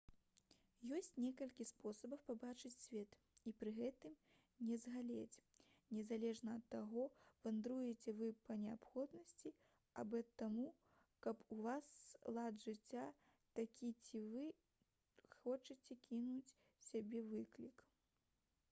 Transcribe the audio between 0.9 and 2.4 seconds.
ёсць некалькі спосабаў